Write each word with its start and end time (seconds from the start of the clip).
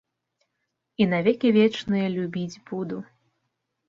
І 1.03 1.05
на 1.11 1.19
векі 1.27 1.51
вечныя 1.57 2.07
любіць 2.15 2.61
буду. 2.73 2.97